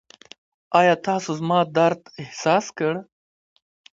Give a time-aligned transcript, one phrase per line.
[0.79, 2.93] ایا تاسو زما درد احساس کړ؟